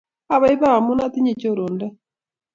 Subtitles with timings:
[0.35, 1.93] Abaibai amu atinye chorondok